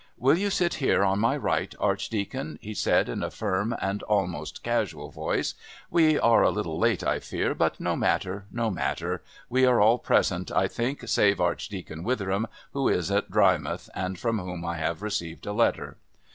[0.17, 4.63] "Will you sit here on my right, Archdeacon?" he said in a firm and almost
[4.63, 5.53] casual voice.
[5.91, 9.21] "We are a little late, I fear, but no matter no matter.
[9.47, 14.39] We are all present, I think, save Archdeacon Witheram, who is at Drymouth, and from
[14.39, 15.97] whom I have received a letter."